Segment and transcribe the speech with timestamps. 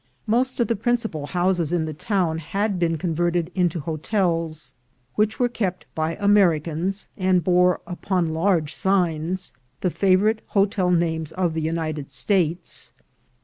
[0.25, 4.73] Most of the principal houses in the town had been converted into hotels,
[5.13, 11.31] which were kept by Ameri cans, and bore, upon large signs, the favorite hotel names
[11.33, 12.93] of the United States.